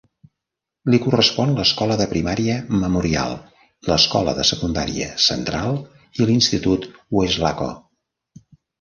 Li 0.93 0.99
correspon 1.03 1.53
l'escola 1.59 1.97
de 1.99 2.07
primària 2.13 2.55
Memorial, 2.85 3.37
l'escola 3.91 4.35
de 4.41 4.49
secundària 4.53 5.13
Central 5.29 5.81
i 6.23 6.31
l'institut 6.31 6.93
Weslaco. 7.21 7.73